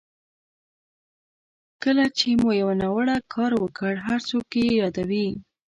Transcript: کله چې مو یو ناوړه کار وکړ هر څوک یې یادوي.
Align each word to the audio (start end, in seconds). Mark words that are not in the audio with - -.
کله 1.83 2.05
چې 2.17 2.29
مو 2.41 2.49
یو 2.61 2.69
ناوړه 2.81 3.17
کار 3.33 3.51
وکړ 3.63 3.93
هر 4.07 4.19
څوک 4.29 4.47
یې 4.61 4.67
یادوي. 4.81 5.27